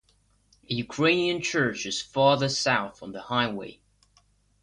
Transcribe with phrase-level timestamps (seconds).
[0.67, 3.77] A Ukrainian church is farther south on the highway.